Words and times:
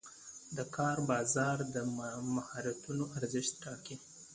د 0.57 0.59
کار 0.75 0.97
بازار 1.11 1.57
د 1.73 1.75
مهارتونو 2.35 3.03
ارزښت 3.17 3.53
ټاکي. 3.63 3.95